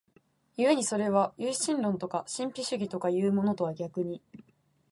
[0.57, 4.19] 故にそれは唯心論とか神秘主義とかいうものとは逆に、